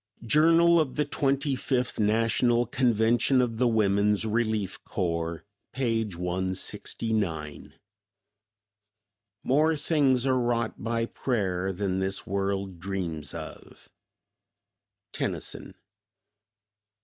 [0.25, 5.43] Journal of the Twenty fifth National Convention of the Woman's Relief Corps,
[5.73, 7.75] page 169.
[9.43, 13.91] "More things are wrought by prayer Than this world dreams of."
[15.13, 15.75] Tennyson.